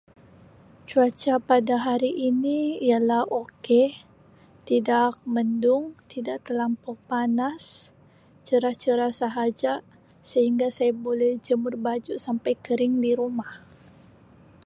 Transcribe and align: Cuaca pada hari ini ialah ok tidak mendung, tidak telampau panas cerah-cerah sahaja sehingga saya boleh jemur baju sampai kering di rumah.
Cuaca 0.89 1.35
pada 1.49 1.75
hari 1.85 2.09
ini 2.29 2.61
ialah 2.87 3.21
ok 3.41 3.67
tidak 4.67 5.11
mendung, 5.33 5.85
tidak 6.11 6.37
telampau 6.49 6.95
panas 7.09 7.63
cerah-cerah 8.45 9.13
sahaja 9.21 9.73
sehingga 10.29 10.67
saya 10.77 10.89
boleh 11.05 11.31
jemur 11.45 11.75
baju 11.85 12.15
sampai 12.25 12.53
kering 12.65 12.95
di 13.05 13.11
rumah. 13.21 13.53